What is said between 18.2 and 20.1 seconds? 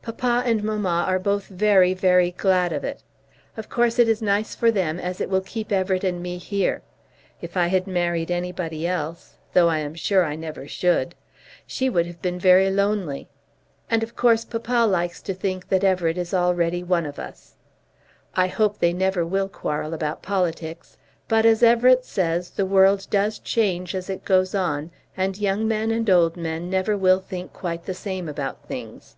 I hope they never will quarrel